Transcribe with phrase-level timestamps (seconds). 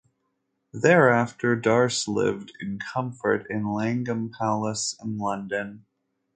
[0.73, 5.85] Thereafter, Dacre lived in comfort in Langham Place in London.